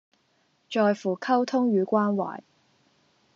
[0.67, 2.39] 在乎溝通與關懷